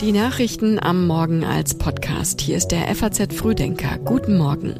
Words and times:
Die 0.00 0.12
Nachrichten 0.12 0.78
am 0.78 1.06
Morgen 1.06 1.44
als 1.44 1.74
Podcast. 1.74 2.40
Hier 2.40 2.56
ist 2.56 2.68
der 2.68 2.94
FAZ 2.94 3.34
Frühdenker. 3.34 3.98
Guten 3.98 4.38
Morgen. 4.38 4.74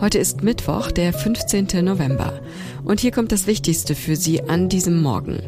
Heute 0.00 0.18
ist 0.18 0.42
Mittwoch, 0.42 0.90
der 0.90 1.12
15. 1.12 1.84
November. 1.84 2.40
Und 2.82 2.98
hier 2.98 3.12
kommt 3.12 3.30
das 3.30 3.46
Wichtigste 3.46 3.94
für 3.94 4.16
Sie 4.16 4.42
an 4.42 4.68
diesem 4.68 5.00
Morgen. 5.00 5.38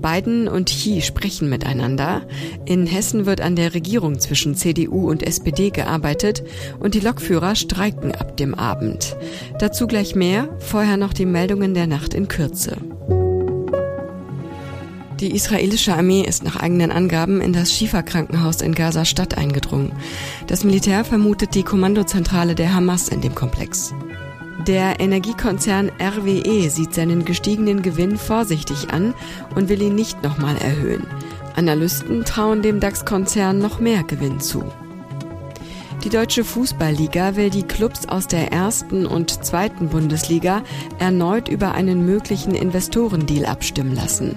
Biden 0.00 0.46
und 0.46 0.68
Xi 0.68 1.00
sprechen 1.00 1.48
miteinander. 1.48 2.28
In 2.66 2.86
Hessen 2.86 3.26
wird 3.26 3.40
an 3.40 3.56
der 3.56 3.74
Regierung 3.74 4.20
zwischen 4.20 4.54
CDU 4.54 5.10
und 5.10 5.26
SPD 5.26 5.70
gearbeitet 5.70 6.44
und 6.78 6.94
die 6.94 7.00
Lokführer 7.00 7.56
streiken 7.56 8.14
ab 8.14 8.36
dem 8.36 8.54
Abend. 8.54 9.16
Dazu 9.58 9.88
gleich 9.88 10.14
mehr, 10.14 10.56
vorher 10.60 10.98
noch 10.98 11.14
die 11.14 11.26
Meldungen 11.26 11.74
der 11.74 11.88
Nacht 11.88 12.14
in 12.14 12.28
Kürze. 12.28 12.76
Die 15.20 15.34
israelische 15.34 15.94
Armee 15.94 16.22
ist 16.22 16.44
nach 16.44 16.54
eigenen 16.60 16.92
Angaben 16.92 17.40
in 17.40 17.52
das 17.52 17.72
Schifa-Krankenhaus 17.72 18.60
in 18.60 18.72
Gaza-Stadt 18.72 19.36
eingedrungen. 19.36 19.90
Das 20.46 20.62
Militär 20.62 21.04
vermutet 21.04 21.56
die 21.56 21.64
Kommandozentrale 21.64 22.54
der 22.54 22.72
Hamas 22.72 23.08
in 23.08 23.20
dem 23.20 23.34
Komplex. 23.34 23.92
Der 24.68 25.00
Energiekonzern 25.00 25.90
RWE 26.00 26.70
sieht 26.70 26.94
seinen 26.94 27.24
gestiegenen 27.24 27.82
Gewinn 27.82 28.16
vorsichtig 28.16 28.90
an 28.90 29.12
und 29.56 29.68
will 29.68 29.82
ihn 29.82 29.96
nicht 29.96 30.22
nochmal 30.22 30.56
erhöhen. 30.58 31.06
Analysten 31.56 32.24
trauen 32.24 32.62
dem 32.62 32.78
DAX-Konzern 32.78 33.58
noch 33.58 33.80
mehr 33.80 34.04
Gewinn 34.04 34.38
zu. 34.38 34.62
Die 36.04 36.10
deutsche 36.10 36.44
Fußballliga 36.44 37.34
will 37.34 37.50
die 37.50 37.64
Clubs 37.64 38.08
aus 38.08 38.28
der 38.28 38.52
ersten 38.52 39.04
und 39.04 39.44
zweiten 39.44 39.88
Bundesliga 39.88 40.62
erneut 41.00 41.48
über 41.48 41.72
einen 41.72 42.06
möglichen 42.06 42.54
Investorendeal 42.54 43.46
abstimmen 43.46 43.96
lassen. 43.96 44.36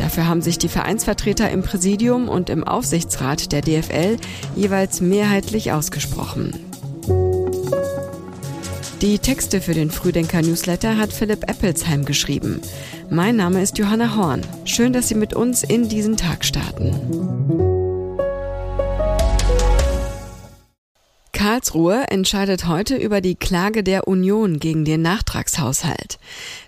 Dafür 0.00 0.26
haben 0.26 0.40
sich 0.40 0.56
die 0.56 0.68
Vereinsvertreter 0.68 1.50
im 1.50 1.62
Präsidium 1.62 2.28
und 2.28 2.48
im 2.48 2.64
Aufsichtsrat 2.64 3.52
der 3.52 3.60
DFL 3.60 4.16
jeweils 4.56 5.02
mehrheitlich 5.02 5.72
ausgesprochen. 5.72 6.54
Die 9.02 9.18
Texte 9.18 9.60
für 9.60 9.74
den 9.74 9.90
Frühdenker-Newsletter 9.90 10.96
hat 10.96 11.12
Philipp 11.12 11.48
Eppelsheim 11.50 12.06
geschrieben. 12.06 12.60
Mein 13.10 13.36
Name 13.36 13.60
ist 13.60 13.76
Johanna 13.76 14.16
Horn. 14.16 14.40
Schön, 14.64 14.94
dass 14.94 15.08
Sie 15.08 15.14
mit 15.14 15.34
uns 15.34 15.62
in 15.62 15.88
diesen 15.88 16.16
Tag 16.16 16.46
starten. 16.46 17.79
Karlsruhe 21.40 22.04
entscheidet 22.10 22.66
heute 22.66 22.96
über 22.96 23.22
die 23.22 23.34
Klage 23.34 23.82
der 23.82 24.06
Union 24.06 24.58
gegen 24.58 24.84
den 24.84 25.00
Nachtragshaushalt. 25.00 26.18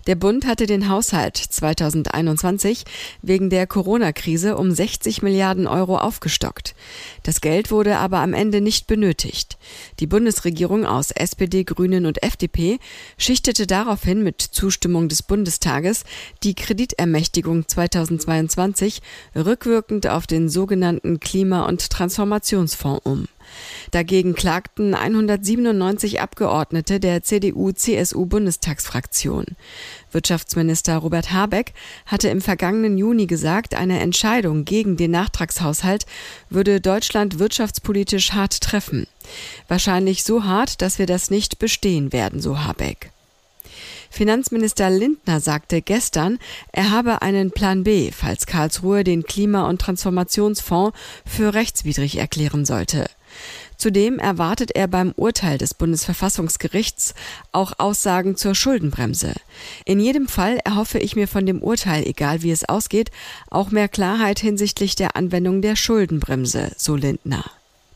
Der 0.06 0.14
Bund 0.14 0.46
hatte 0.46 0.64
den 0.64 0.88
Haushalt 0.88 1.36
2021 1.36 2.84
wegen 3.20 3.50
der 3.50 3.66
Corona-Krise 3.66 4.56
um 4.56 4.70
60 4.70 5.20
Milliarden 5.20 5.66
Euro 5.66 5.98
aufgestockt. 5.98 6.74
Das 7.22 7.42
Geld 7.42 7.70
wurde 7.70 7.98
aber 7.98 8.20
am 8.20 8.32
Ende 8.32 8.62
nicht 8.62 8.86
benötigt. 8.86 9.58
Die 10.00 10.06
Bundesregierung 10.06 10.86
aus 10.86 11.10
SPD, 11.10 11.64
Grünen 11.64 12.06
und 12.06 12.22
FDP 12.22 12.78
schichtete 13.18 13.66
daraufhin 13.66 14.22
mit 14.22 14.40
Zustimmung 14.40 15.10
des 15.10 15.22
Bundestages 15.22 16.04
die 16.44 16.54
Kreditermächtigung 16.54 17.68
2022 17.68 19.02
rückwirkend 19.36 20.06
auf 20.06 20.26
den 20.26 20.48
sogenannten 20.48 21.20
Klima- 21.20 21.66
und 21.66 21.90
Transformationsfonds 21.90 23.02
um. 23.04 23.28
Dagegen 23.92 24.34
klagten 24.34 24.94
197 24.94 26.20
Abgeordnete 26.22 26.98
der 26.98 27.22
CDU-CSU-Bundestagsfraktion. 27.22 29.44
Wirtschaftsminister 30.10 30.96
Robert 30.96 31.30
Habeck 31.30 31.74
hatte 32.06 32.30
im 32.30 32.40
vergangenen 32.40 32.96
Juni 32.96 33.26
gesagt, 33.26 33.74
eine 33.74 34.00
Entscheidung 34.00 34.64
gegen 34.64 34.96
den 34.96 35.10
Nachtragshaushalt 35.10 36.06
würde 36.48 36.80
Deutschland 36.80 37.38
wirtschaftspolitisch 37.38 38.32
hart 38.32 38.62
treffen. 38.62 39.06
Wahrscheinlich 39.68 40.24
so 40.24 40.44
hart, 40.44 40.80
dass 40.80 40.98
wir 40.98 41.04
das 41.04 41.30
nicht 41.30 41.58
bestehen 41.58 42.14
werden, 42.14 42.40
so 42.40 42.64
Habeck. 42.64 43.10
Finanzminister 44.08 44.88
Lindner 44.88 45.40
sagte 45.40 45.82
gestern, 45.82 46.38
er 46.72 46.90
habe 46.90 47.20
einen 47.20 47.50
Plan 47.50 47.84
B, 47.84 48.10
falls 48.10 48.46
Karlsruhe 48.46 49.04
den 49.04 49.24
Klima- 49.24 49.68
und 49.68 49.82
Transformationsfonds 49.82 50.98
für 51.26 51.52
rechtswidrig 51.52 52.16
erklären 52.16 52.64
sollte. 52.64 53.10
Zudem 53.82 54.20
erwartet 54.20 54.76
er 54.76 54.86
beim 54.86 55.10
Urteil 55.16 55.58
des 55.58 55.74
Bundesverfassungsgerichts 55.74 57.14
auch 57.50 57.72
Aussagen 57.78 58.36
zur 58.36 58.54
Schuldenbremse. 58.54 59.34
In 59.84 59.98
jedem 59.98 60.28
Fall 60.28 60.60
erhoffe 60.64 61.00
ich 61.00 61.16
mir 61.16 61.26
von 61.26 61.46
dem 61.46 61.60
Urteil, 61.60 62.06
egal 62.06 62.42
wie 62.42 62.52
es 62.52 62.68
ausgeht, 62.68 63.10
auch 63.50 63.72
mehr 63.72 63.88
Klarheit 63.88 64.38
hinsichtlich 64.38 64.94
der 64.94 65.16
Anwendung 65.16 65.62
der 65.62 65.74
Schuldenbremse, 65.74 66.70
so 66.76 66.94
Lindner. 66.94 67.44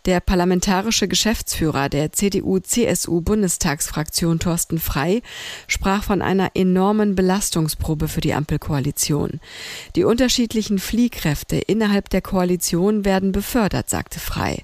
Der 0.06 0.20
parlamentarische 0.20 1.08
Geschäftsführer 1.08 1.88
der 1.88 2.12
CDU-CSU-Bundestagsfraktion 2.12 4.38
Thorsten 4.38 4.78
Frei 4.78 5.20
sprach 5.66 6.04
von 6.04 6.22
einer 6.22 6.52
enormen 6.54 7.16
Belastungsprobe 7.16 8.06
für 8.06 8.20
die 8.20 8.32
Ampelkoalition. 8.32 9.40
Die 9.96 10.04
unterschiedlichen 10.04 10.78
Fliehkräfte 10.78 11.56
innerhalb 11.56 12.08
der 12.08 12.22
Koalition 12.22 13.04
werden 13.04 13.32
befördert, 13.32 13.90
sagte 13.90 14.20
Frei. 14.20 14.62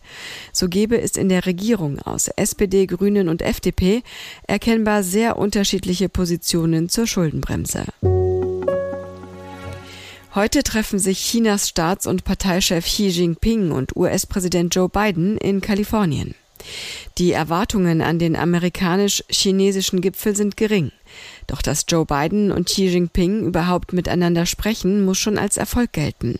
So 0.52 0.68
gebe 0.68 1.00
es 1.00 1.16
in 1.16 1.28
der 1.28 1.44
Regierung 1.44 1.98
aus 1.98 2.28
SPD, 2.28 2.86
Grünen 2.86 3.28
und 3.28 3.42
FDP 3.42 4.04
erkennbar 4.46 5.02
sehr 5.02 5.38
unterschiedliche 5.38 6.08
Positionen 6.08 6.88
zur 6.88 7.08
Schuldenbremse. 7.08 7.86
Heute 10.34 10.62
treffen 10.62 10.98
sich 10.98 11.18
Chinas 11.18 11.68
Staats- 11.68 12.06
und 12.06 12.24
Parteichef 12.24 12.86
Xi 12.86 13.08
Jinping 13.08 13.70
und 13.70 13.94
US-Präsident 13.94 14.74
Joe 14.74 14.88
Biden 14.88 15.36
in 15.36 15.60
Kalifornien. 15.60 16.34
Die 17.18 17.32
Erwartungen 17.32 18.00
an 18.00 18.18
den 18.18 18.34
amerikanisch-chinesischen 18.34 20.00
Gipfel 20.00 20.34
sind 20.34 20.56
gering. 20.56 20.90
Doch 21.48 21.60
dass 21.60 21.84
Joe 21.86 22.06
Biden 22.06 22.50
und 22.50 22.68
Xi 22.68 22.86
Jinping 22.86 23.44
überhaupt 23.44 23.92
miteinander 23.92 24.46
sprechen, 24.46 25.04
muss 25.04 25.18
schon 25.18 25.36
als 25.36 25.58
Erfolg 25.58 25.92
gelten. 25.92 26.38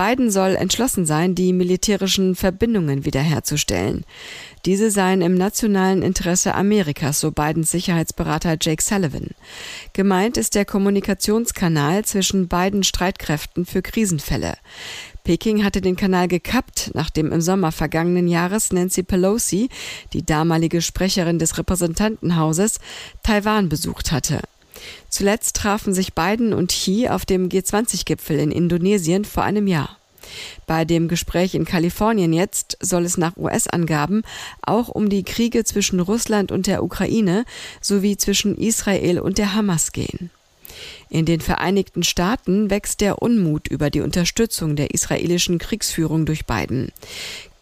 Biden 0.00 0.30
soll 0.30 0.56
entschlossen 0.56 1.04
sein, 1.04 1.34
die 1.34 1.52
militärischen 1.52 2.34
Verbindungen 2.34 3.04
wiederherzustellen. 3.04 4.06
Diese 4.64 4.90
seien 4.90 5.20
im 5.20 5.34
nationalen 5.34 6.00
Interesse 6.00 6.54
Amerikas, 6.54 7.20
so 7.20 7.32
Bidens 7.32 7.70
Sicherheitsberater 7.70 8.56
Jake 8.58 8.82
Sullivan. 8.82 9.28
Gemeint 9.92 10.38
ist 10.38 10.54
der 10.54 10.64
Kommunikationskanal 10.64 12.06
zwischen 12.06 12.48
beiden 12.48 12.82
Streitkräften 12.82 13.66
für 13.66 13.82
Krisenfälle. 13.82 14.54
Peking 15.22 15.64
hatte 15.64 15.82
den 15.82 15.96
Kanal 15.96 16.28
gekappt, 16.28 16.92
nachdem 16.94 17.30
im 17.30 17.42
Sommer 17.42 17.70
vergangenen 17.70 18.26
Jahres 18.26 18.72
Nancy 18.72 19.02
Pelosi, 19.02 19.68
die 20.14 20.24
damalige 20.24 20.80
Sprecherin 20.80 21.38
des 21.38 21.58
Repräsentantenhauses, 21.58 22.78
Taiwan 23.22 23.68
besucht 23.68 24.12
hatte. 24.12 24.40
Zuletzt 25.08 25.56
trafen 25.56 25.94
sich 25.94 26.14
Biden 26.14 26.52
und 26.52 26.70
Xi 26.70 27.08
auf 27.08 27.24
dem 27.24 27.48
G20-Gipfel 27.48 28.38
in 28.38 28.50
Indonesien 28.50 29.24
vor 29.24 29.42
einem 29.42 29.66
Jahr. 29.66 29.96
Bei 30.66 30.84
dem 30.84 31.08
Gespräch 31.08 31.54
in 31.54 31.64
Kalifornien 31.64 32.32
jetzt 32.32 32.76
soll 32.80 33.04
es 33.04 33.16
nach 33.16 33.36
US-Angaben 33.36 34.22
auch 34.62 34.88
um 34.88 35.08
die 35.08 35.24
Kriege 35.24 35.64
zwischen 35.64 36.00
Russland 36.00 36.52
und 36.52 36.66
der 36.66 36.84
Ukraine 36.84 37.44
sowie 37.80 38.16
zwischen 38.16 38.56
Israel 38.56 39.20
und 39.20 39.38
der 39.38 39.54
Hamas 39.54 39.92
gehen. 39.92 40.30
In 41.08 41.26
den 41.26 41.40
Vereinigten 41.40 42.04
Staaten 42.04 42.70
wächst 42.70 43.00
der 43.00 43.20
Unmut 43.20 43.68
über 43.68 43.90
die 43.90 44.00
Unterstützung 44.00 44.76
der 44.76 44.94
israelischen 44.94 45.58
Kriegsführung 45.58 46.24
durch 46.26 46.46
Biden. 46.46 46.92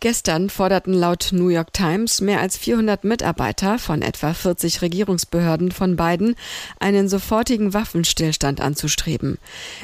Gestern 0.00 0.48
forderten 0.48 0.94
laut 0.94 1.30
New 1.32 1.48
York 1.48 1.72
Times 1.72 2.20
mehr 2.20 2.40
als 2.40 2.56
400 2.56 3.02
Mitarbeiter 3.02 3.80
von 3.80 4.00
etwa 4.00 4.32
40 4.32 4.80
Regierungsbehörden 4.80 5.72
von 5.72 5.96
Biden, 5.96 6.36
einen 6.78 7.08
sofortigen 7.08 7.74
Waffenstillstand 7.74 8.60
anzustreben. 8.60 9.38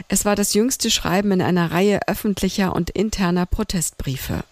Es 0.06 0.24
war 0.24 0.36
das 0.36 0.54
jüngste 0.54 0.92
Schreiben 0.92 1.32
in 1.32 1.42
einer 1.42 1.72
Reihe 1.72 2.06
öffentlicher 2.06 2.76
und 2.76 2.90
interner 2.90 3.46
Protestbriefe. 3.46 4.44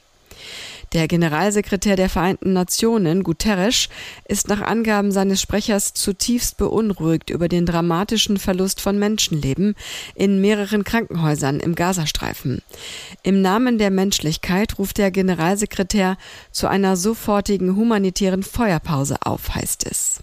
Der 0.92 1.08
Generalsekretär 1.08 1.96
der 1.96 2.10
Vereinten 2.10 2.52
Nationen, 2.52 3.22
Guterres, 3.22 3.88
ist 4.28 4.48
nach 4.48 4.60
Angaben 4.60 5.10
seines 5.10 5.40
Sprechers 5.40 5.94
zutiefst 5.94 6.58
beunruhigt 6.58 7.30
über 7.30 7.48
den 7.48 7.64
dramatischen 7.64 8.36
Verlust 8.36 8.80
von 8.80 8.98
Menschenleben 8.98 9.74
in 10.14 10.42
mehreren 10.42 10.84
Krankenhäusern 10.84 11.60
im 11.60 11.74
Gazastreifen. 11.74 12.60
Im 13.22 13.40
Namen 13.40 13.78
der 13.78 13.90
Menschlichkeit 13.90 14.78
ruft 14.78 14.98
der 14.98 15.10
Generalsekretär 15.10 16.18
zu 16.50 16.66
einer 16.66 16.96
sofortigen 16.96 17.74
humanitären 17.74 18.42
Feuerpause 18.42 19.16
auf, 19.24 19.54
heißt 19.54 19.90
es. 19.90 20.20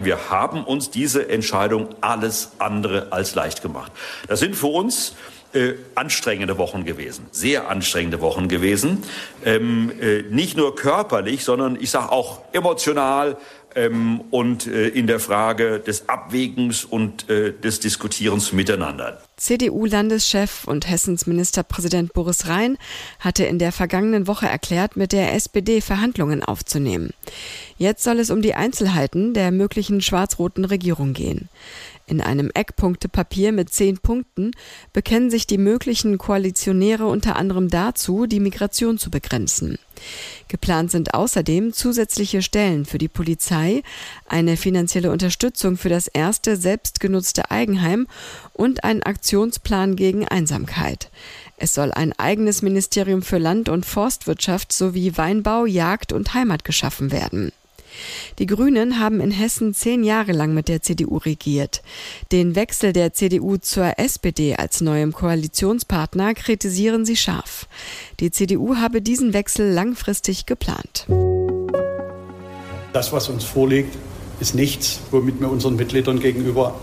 Wir 0.00 0.30
haben 0.30 0.64
uns 0.64 0.90
diese 0.90 1.28
Entscheidung 1.28 1.90
alles 2.00 2.52
andere 2.58 3.12
als 3.12 3.34
leicht 3.34 3.62
gemacht. 3.62 3.92
Das 4.26 4.40
sind 4.40 4.56
für 4.56 4.66
uns 4.66 5.14
äh, 5.54 5.74
anstrengende 5.94 6.58
Wochen 6.58 6.84
gewesen, 6.84 7.26
sehr 7.30 7.68
anstrengende 7.68 8.20
Wochen 8.20 8.48
gewesen. 8.48 9.02
Ähm, 9.44 9.92
äh, 10.00 10.22
nicht 10.22 10.56
nur 10.56 10.74
körperlich, 10.74 11.44
sondern 11.44 11.76
ich 11.80 11.90
sage 11.90 12.10
auch 12.10 12.42
emotional, 12.52 13.36
ähm, 13.74 14.22
und 14.30 14.66
äh, 14.66 14.88
in 14.88 15.06
der 15.06 15.20
Frage 15.20 15.80
des 15.80 16.08
Abwägens 16.08 16.84
und 16.84 17.28
äh, 17.30 17.52
des 17.52 17.80
Diskutierens 17.80 18.52
miteinander. 18.52 19.20
CDU-Landeschef 19.36 20.64
und 20.66 20.88
Hessens 20.88 21.26
Ministerpräsident 21.26 22.12
Boris 22.12 22.46
Rhein 22.48 22.76
hatte 23.18 23.44
in 23.44 23.58
der 23.58 23.72
vergangenen 23.72 24.26
Woche 24.26 24.46
erklärt, 24.46 24.96
mit 24.96 25.12
der 25.12 25.34
SPD 25.34 25.80
Verhandlungen 25.80 26.42
aufzunehmen. 26.42 27.10
Jetzt 27.78 28.04
soll 28.04 28.18
es 28.20 28.30
um 28.30 28.42
die 28.42 28.54
Einzelheiten 28.54 29.34
der 29.34 29.50
möglichen 29.50 30.00
schwarz-roten 30.00 30.64
Regierung 30.64 31.12
gehen. 31.14 31.48
In 32.06 32.20
einem 32.20 32.50
Eckpunktepapier 32.52 33.52
mit 33.52 33.72
zehn 33.72 33.98
Punkten 33.98 34.50
bekennen 34.92 35.30
sich 35.30 35.46
die 35.46 35.58
möglichen 35.58 36.18
Koalitionäre 36.18 37.06
unter 37.06 37.36
anderem 37.36 37.68
dazu, 37.68 38.26
die 38.26 38.40
Migration 38.40 38.98
zu 38.98 39.10
begrenzen. 39.10 39.78
Geplant 40.48 40.90
sind 40.90 41.14
außerdem 41.14 41.72
zusätzliche 41.72 42.42
Stellen 42.42 42.84
für 42.84 42.98
die 42.98 43.08
Polizei, 43.08 43.82
eine 44.26 44.56
finanzielle 44.56 45.12
Unterstützung 45.12 45.76
für 45.76 45.88
das 45.88 46.08
erste 46.08 46.56
selbstgenutzte 46.56 47.50
Eigenheim 47.50 48.08
und 48.52 48.84
ein 48.84 49.02
Aktionsplan 49.02 49.96
gegen 49.96 50.26
Einsamkeit. 50.26 51.10
Es 51.56 51.74
soll 51.74 51.92
ein 51.92 52.12
eigenes 52.18 52.62
Ministerium 52.62 53.22
für 53.22 53.38
Land- 53.38 53.68
und 53.68 53.86
Forstwirtschaft 53.86 54.72
sowie 54.72 55.16
Weinbau, 55.16 55.66
Jagd 55.66 56.12
und 56.12 56.34
Heimat 56.34 56.64
geschaffen 56.64 57.12
werden. 57.12 57.52
Die 58.38 58.46
Grünen 58.46 58.98
haben 58.98 59.20
in 59.20 59.30
Hessen 59.30 59.74
zehn 59.74 60.04
Jahre 60.04 60.32
lang 60.32 60.54
mit 60.54 60.68
der 60.68 60.82
CDU 60.82 61.18
regiert. 61.18 61.82
Den 62.30 62.54
Wechsel 62.54 62.92
der 62.92 63.12
CDU 63.12 63.56
zur 63.56 63.98
SPD 63.98 64.56
als 64.56 64.80
neuem 64.80 65.12
Koalitionspartner 65.12 66.34
kritisieren 66.34 67.04
sie 67.04 67.16
scharf. 67.16 67.66
Die 68.20 68.30
CDU 68.30 68.76
habe 68.76 69.02
diesen 69.02 69.32
Wechsel 69.32 69.70
langfristig 69.70 70.46
geplant. 70.46 71.06
Das, 72.92 73.12
was 73.12 73.28
uns 73.28 73.44
vorliegt, 73.44 73.96
ist 74.40 74.54
nichts, 74.54 75.00
womit 75.10 75.40
wir 75.40 75.50
unseren 75.50 75.76
Mitgliedern 75.76 76.20
gegenüber 76.20 76.74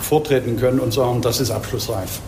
vortreten 0.00 0.56
können 0.56 0.80
und 0.80 0.92
sagen, 0.92 1.20
das 1.20 1.40
ist 1.40 1.50
abschlussreif. 1.50 2.20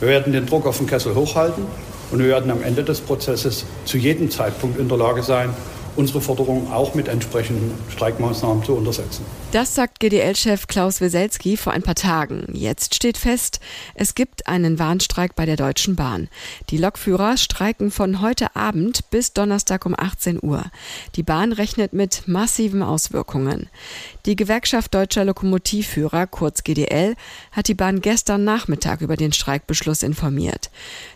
Wir 0.00 0.08
werden 0.08 0.32
den 0.32 0.46
Druck 0.46 0.66
auf 0.66 0.78
den 0.78 0.86
Kessel 0.86 1.14
hochhalten 1.14 1.64
und 2.10 2.18
wir 2.18 2.28
werden 2.28 2.50
am 2.50 2.62
Ende 2.62 2.84
des 2.84 3.00
Prozesses 3.00 3.64
zu 3.84 3.98
jedem 3.98 4.30
Zeitpunkt 4.30 4.78
in 4.78 4.88
der 4.88 4.98
Lage 4.98 5.22
sein, 5.22 5.50
unsere 5.96 6.20
Forderungen 6.20 6.70
auch 6.70 6.94
mit 6.94 7.08
entsprechenden 7.08 7.72
Streikmaßnahmen 7.90 8.62
zu 8.64 8.74
untersetzen. 8.74 9.24
Das 9.52 9.74
sagt 9.74 10.00
GDL-Chef 10.00 10.66
Klaus 10.66 11.00
Weselski 11.00 11.56
vor 11.56 11.72
ein 11.72 11.82
paar 11.82 11.94
Tagen. 11.94 12.46
Jetzt 12.52 12.94
steht 12.94 13.16
fest, 13.16 13.60
es 13.94 14.14
gibt 14.14 14.46
einen 14.46 14.78
Warnstreik 14.78 15.34
bei 15.34 15.46
der 15.46 15.56
Deutschen 15.56 15.96
Bahn. 15.96 16.28
Die 16.70 16.78
Lokführer 16.78 17.36
streiken 17.36 17.90
von 17.90 18.20
heute 18.20 18.54
Abend 18.54 19.08
bis 19.10 19.32
Donnerstag 19.32 19.86
um 19.86 19.94
18 19.96 20.40
Uhr. 20.42 20.64
Die 21.14 21.22
Bahn 21.22 21.52
rechnet 21.52 21.92
mit 21.92 22.26
massiven 22.26 22.82
Auswirkungen. 22.82 23.68
Die 24.26 24.36
Gewerkschaft 24.36 24.94
Deutscher 24.94 25.24
Lokomotivführer, 25.24 26.26
kurz 26.26 26.64
GDL, 26.64 27.14
hat 27.52 27.68
die 27.68 27.74
Bahn 27.74 28.00
gestern 28.00 28.44
Nachmittag 28.44 29.00
über 29.00 29.16
den 29.16 29.32
Streikbeschluss 29.32 30.02
informiert. 30.02 30.70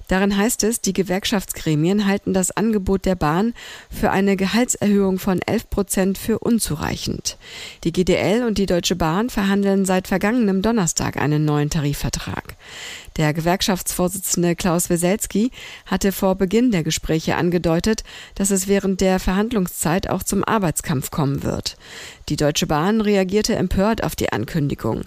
Darin 0.09 0.37
heißt 0.37 0.65
es, 0.65 0.81
die 0.81 0.93
Gewerkschaftsgremien 0.93 2.06
halten 2.06 2.33
das 2.33 2.50
Angebot 2.50 3.05
der 3.06 3.15
Bahn 3.15 3.55
für 3.91 4.11
eine 4.11 4.37
Gehaltserhöhung 4.70 5.19
von 5.19 5.40
11 5.43 5.70
Prozent 5.70 6.19
für 6.19 6.38
unzureichend. 6.38 7.37
Die 7.84 7.93
GDL 7.93 8.44
und 8.44 8.58
die 8.58 8.67
Deutsche 8.67 8.96
Bahn 8.96 9.31
verhandeln 9.31 9.84
seit 9.84 10.08
vergangenem 10.08 10.62
Donnerstag 10.62 11.17
einen 11.17 11.44
neuen 11.44 11.70
Tarifvertrag. 11.70 12.56
Der 13.17 13.34
Gewerkschaftsvorsitzende 13.34 14.55
Klaus 14.55 14.88
Weselski 14.88 15.50
hatte 15.87 16.12
vor 16.12 16.37
Beginn 16.37 16.70
der 16.70 16.84
Gespräche 16.84 17.37
angedeutet, 17.37 18.05
dass 18.34 18.50
es 18.50 18.69
während 18.69 19.00
der 19.00 19.19
Verhandlungszeit 19.19 20.08
auch 20.08 20.22
zum 20.22 20.44
Arbeitskampf 20.44 21.11
kommen 21.11 21.43
wird. 21.43 21.76
Die 22.28 22.37
Deutsche 22.37 22.66
Bahn 22.66 23.00
reagierte 23.00 23.56
empört 23.56 24.05
auf 24.05 24.14
die 24.14 24.32
Ankündigung. 24.32 25.02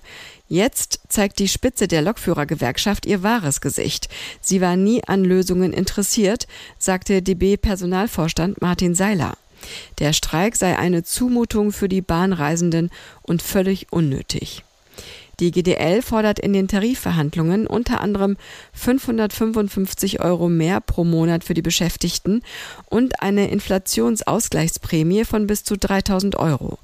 Jetzt 0.49 0.99
zeigt 1.07 1.39
die 1.39 1.47
Spitze 1.47 1.87
der 1.87 2.01
Lokführergewerkschaft 2.01 3.05
ihr 3.05 3.23
wahres 3.23 3.61
Gesicht. 3.61 4.09
Sie 4.41 4.61
war 4.61 4.75
nie 4.75 5.03
an 5.05 5.23
Lösungen 5.23 5.73
interessiert, 5.73 6.47
sagte 6.77 7.21
DB-Personalvorstand 7.21 8.61
Martin 8.61 8.93
Seiler. 8.93 9.37
Der 9.99 10.13
Streik 10.13 10.55
sei 10.55 10.77
eine 10.77 11.03
Zumutung 11.03 11.71
für 11.71 11.89
die 11.89 12.01
Bahnreisenden 12.01 12.89
und 13.21 13.41
völlig 13.41 13.91
unnötig. 13.91 14.63
Die 15.39 15.51
GDL 15.51 16.01
fordert 16.01 16.39
in 16.39 16.53
den 16.53 16.67
Tarifverhandlungen 16.67 17.65
unter 17.65 18.01
anderem 18.01 18.37
555 18.73 20.21
Euro 20.21 20.47
mehr 20.47 20.79
pro 20.79 21.03
Monat 21.03 21.43
für 21.43 21.53
die 21.53 21.61
Beschäftigten 21.61 22.41
und 22.89 23.21
eine 23.21 23.49
Inflationsausgleichsprämie 23.49 25.25
von 25.25 25.47
bis 25.47 25.63
zu 25.63 25.77
3000 25.77 26.35
Euro. 26.35 26.77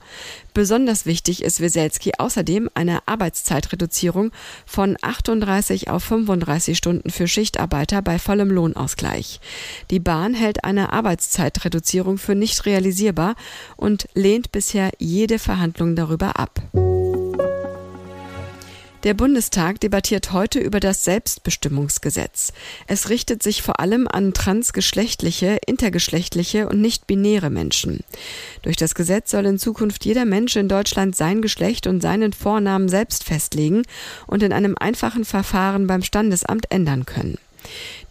Besonders 0.54 1.06
wichtig 1.06 1.44
ist 1.44 1.62
Weselski 1.62 2.14
außerdem 2.18 2.70
eine 2.74 3.08
Arbeitszeitreduzierung 3.08 4.32
von 4.66 4.98
38 5.02 5.90
auf 5.90 6.04
35 6.04 6.78
Stunden 6.78 7.12
für 7.12 7.28
Schichtarbeiter 7.28 8.02
bei 8.02 8.18
vollem 8.18 8.50
Lohnausgleich. 8.50 9.40
Die 9.92 10.00
Bahn 10.00 10.34
hält 10.34 10.64
eine 10.64 10.92
Arbeitszeitreduzierung 10.92 12.18
für 12.18 12.36
nicht 12.36 12.66
realisierbar 12.66 13.36
und 13.78 14.08
lehnt 14.16 14.52
bisher 14.52 14.92
jede 14.98 15.40
Verhandlung 15.40 15.96
darüber 15.96 16.40
ab. 16.40 16.62
Der 19.04 19.14
Bundestag 19.14 19.80
debattiert 19.80 20.34
heute 20.34 20.60
über 20.60 20.82
das 20.82 21.06
Selbstbestimmungsgesetz. 21.06 22.52
Es 22.86 23.08
richtet 23.08 23.42
sich 23.42 23.62
vor 23.62 23.80
allem 23.80 24.10
an 24.10 24.34
transgeschlechtliche, 24.34 25.58
intergeschlechtliche 25.66 26.68
und 26.68 26.82
nicht-binäre 26.82 27.50
Menschen. 27.50 28.02
Durch 28.62 28.76
das 28.76 28.96
Gesetz 28.96 29.32
soll 29.32 29.46
in 29.46 29.58
Zukunft 29.58 30.04
jeder 30.04 30.26
Mensch 30.26 30.58
in 30.58 30.68
Deutschland 30.68 31.16
sein 31.16 31.42
Geschlecht 31.42 31.88
und 31.88 32.02
seinen 32.02 32.34
Vornamen 32.34 32.90
selbst 32.90 33.24
festlegen 33.24 33.84
und 34.28 34.44
in 34.44 34.52
einem 34.52 34.76
einfachen 34.78 35.24
Verfahren 35.24 35.88
beim 35.88 36.04
Standesamt 36.04 36.70
ändern 36.70 37.06
können. 37.06 37.38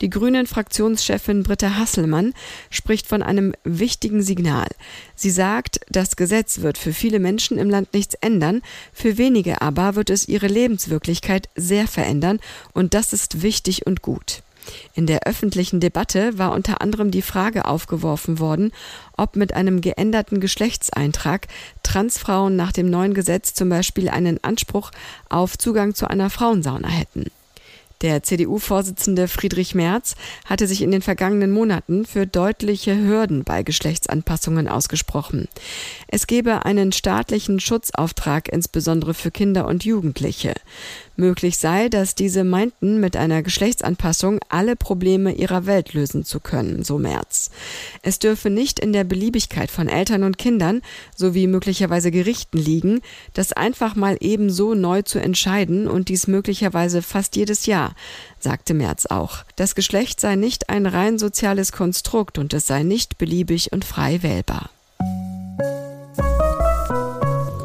Die 0.01 0.11
Grünen-Fraktionschefin 0.11 1.43
Britta 1.43 1.77
Hasselmann 1.77 2.35
spricht 2.71 3.07
von 3.07 3.23
einem 3.23 3.55
wichtigen 3.65 4.23
Signal. 4.23 4.69
Sie 5.15 5.31
sagt, 5.31 5.81
das 5.89 6.17
Gesetz 6.17 6.61
wird 6.61 6.79
für 6.79 6.93
viele 6.93 7.19
Menschen 7.19 7.59
im 7.59 7.71
Land 7.71 7.95
nichts 7.95 8.15
ändern, 8.15 8.63
für 8.93 9.19
wenige 9.19 9.61
aber 9.61 9.95
wird 9.95 10.11
es 10.11 10.29
ihre 10.29 10.47
Lebenswirklichkeit 10.47 11.49
sehr 11.57 11.89
verändern 11.89 12.41
und 12.73 12.95
das 12.95 13.13
ist 13.13 13.43
wichtig 13.43 13.87
und 13.87 14.03
gut. 14.03 14.43
In 14.95 15.07
der 15.07 15.27
öffentlichen 15.27 15.81
Debatte 15.81 16.39
war 16.39 16.53
unter 16.53 16.81
anderem 16.81 17.11
die 17.11 17.23
Frage 17.23 17.65
aufgeworfen 17.65 18.39
worden, 18.39 18.73
ob 19.17 19.37
mit 19.37 19.55
einem 19.55 19.81
geänderten 19.81 20.41
Geschlechtseintrag 20.41 21.47
Transfrauen 21.83 22.57
nach 22.57 22.73
dem 22.73 22.91
neuen 22.91 23.15
Gesetz 23.15 23.55
zum 23.55 23.69
Beispiel 23.69 24.09
einen 24.09 24.43
Anspruch 24.43 24.91
auf 25.29 25.57
Zugang 25.57 25.95
zu 25.95 26.09
einer 26.09 26.31
Frauensauna 26.31 26.89
hätten. 26.89 27.31
Der 28.01 28.23
CDU-Vorsitzende 28.23 29.27
Friedrich 29.27 29.75
Merz 29.75 30.15
hatte 30.45 30.69
sich 30.69 30.83
in 30.83 30.93
den 30.93 31.03
vergangenen 31.03 31.51
Monaten 31.51 32.07
für 32.07 32.29
deutliche 32.29 32.97
Hürden 32.97 33.43
bei 33.43 33.65
Geschlechtsanpassungen 33.65 34.69
ausgesprochen. 34.69 35.49
Es 36.07 36.29
gebe 36.29 36.65
einen 36.65 36.93
staatlichen 36.93 37.59
Schutzauftrag 37.59 38.49
insbesondere 38.53 39.15
für 39.15 39.33
Kinder 39.33 39.67
und 39.67 39.85
Jugendliche. 39.85 40.55
Möglich 41.21 41.59
sei, 41.59 41.89
dass 41.89 42.15
diese 42.15 42.45
meinten, 42.45 43.01
mit 43.01 43.17
einer 43.17 43.43
Geschlechtsanpassung 43.43 44.39
alle 44.49 44.77
Probleme 44.77 45.33
ihrer 45.33 45.67
Welt 45.67 45.93
lösen 45.93 46.25
zu 46.25 46.39
können, 46.39 46.85
so 46.85 46.97
Merz. 46.97 47.51
Es 48.03 48.21
dürfe 48.21 48.51
nicht 48.51 48.79
in 48.79 48.93
der 48.93 49.03
Beliebigkeit 49.03 49.69
von 49.69 49.89
Eltern 49.89 50.23
und 50.23 50.39
Kindern 50.39 50.81
sowie 51.17 51.49
möglicherweise 51.49 52.13
Gerichten 52.13 52.59
liegen, 52.59 53.01
das 53.35 53.53
einfach 53.53 53.97
mal 53.97 54.17
ebenso 54.21 54.75
neu 54.75 55.03
zu 55.03 55.19
entscheiden 55.19 55.89
und 55.89 56.09
dies 56.09 56.29
möglicherweise 56.29 57.03
fast 57.03 57.35
jedes 57.35 57.67
Jahr, 57.67 57.97
sagte 58.39 58.73
Merz 58.73 59.05
auch. 59.05 59.39
Das 59.57 59.75
Geschlecht 59.75 60.21
sei 60.21 60.37
nicht 60.37 60.69
ein 60.71 60.87
rein 60.87 61.19
soziales 61.19 61.73
Konstrukt 61.73 62.39
und 62.39 62.55
es 62.55 62.69
sei 62.69 62.85
nicht 62.85 63.19
beliebig 63.19 63.73
und 63.73 63.85
frei 63.85 64.23
wählbar. 64.23 64.71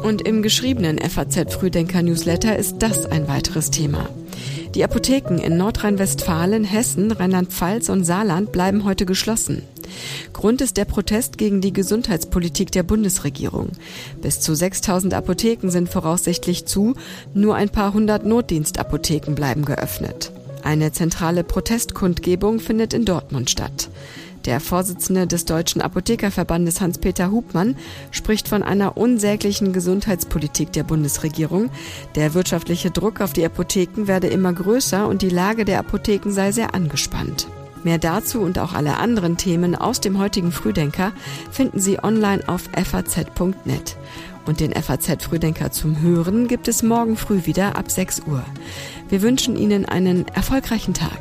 Und 0.04 0.20
im 0.20 0.42
geschriebenen 0.42 0.98
FAZ 0.98 1.54
Frühdenker 1.54 2.02
Newsletter 2.02 2.58
ist 2.58 2.76
das 2.80 3.06
ein 3.06 3.26
weiteres 3.26 3.70
Thema. 3.70 4.10
Die 4.74 4.84
Apotheken 4.84 5.38
in 5.38 5.56
Nordrhein-Westfalen, 5.56 6.62
Hessen, 6.62 7.10
Rheinland-Pfalz 7.10 7.88
und 7.88 8.04
Saarland 8.04 8.52
bleiben 8.52 8.84
heute 8.84 9.06
geschlossen. 9.06 9.62
Grund 10.34 10.60
ist 10.60 10.76
der 10.76 10.84
Protest 10.84 11.38
gegen 11.38 11.62
die 11.62 11.72
Gesundheitspolitik 11.72 12.70
der 12.70 12.82
Bundesregierung. 12.82 13.70
Bis 14.20 14.40
zu 14.40 14.54
6000 14.54 15.14
Apotheken 15.14 15.70
sind 15.70 15.88
voraussichtlich 15.88 16.66
zu, 16.66 16.96
nur 17.32 17.54
ein 17.54 17.70
paar 17.70 17.94
hundert 17.94 18.26
Notdienstapotheken 18.26 19.34
bleiben 19.34 19.64
geöffnet. 19.64 20.32
Eine 20.62 20.92
zentrale 20.92 21.44
Protestkundgebung 21.44 22.60
findet 22.60 22.92
in 22.92 23.06
Dortmund 23.06 23.48
statt. 23.48 23.88
Der 24.44 24.60
Vorsitzende 24.60 25.26
des 25.26 25.46
Deutschen 25.46 25.80
Apothekerverbandes 25.80 26.80
Hans-Peter 26.80 27.30
Hubmann 27.30 27.76
spricht 28.10 28.48
von 28.48 28.62
einer 28.62 28.96
unsäglichen 28.96 29.72
Gesundheitspolitik 29.72 30.70
der 30.72 30.82
Bundesregierung. 30.82 31.70
Der 32.14 32.34
wirtschaftliche 32.34 32.90
Druck 32.90 33.22
auf 33.22 33.32
die 33.32 33.44
Apotheken 33.44 34.06
werde 34.06 34.26
immer 34.26 34.52
größer 34.52 35.08
und 35.08 35.22
die 35.22 35.30
Lage 35.30 35.64
der 35.64 35.78
Apotheken 35.78 36.30
sei 36.30 36.52
sehr 36.52 36.74
angespannt. 36.74 37.48
Mehr 37.84 37.98
dazu 37.98 38.40
und 38.40 38.58
auch 38.58 38.72
alle 38.72 38.98
anderen 38.98 39.36
Themen 39.36 39.74
aus 39.74 40.00
dem 40.00 40.18
heutigen 40.18 40.52
Frühdenker 40.52 41.12
finden 41.50 41.80
Sie 41.80 42.02
online 42.02 42.46
auf 42.46 42.62
faz.net. 42.72 43.96
Und 44.46 44.60
den 44.60 44.72
FAZ 44.72 45.22
Frühdenker 45.22 45.70
zum 45.70 46.00
Hören 46.00 46.48
gibt 46.48 46.68
es 46.68 46.82
morgen 46.82 47.16
früh 47.16 47.46
wieder 47.46 47.76
ab 47.76 47.90
6 47.90 48.22
Uhr. 48.26 48.44
Wir 49.08 49.22
wünschen 49.22 49.56
Ihnen 49.56 49.86
einen 49.86 50.28
erfolgreichen 50.28 50.92
Tag. 50.92 51.20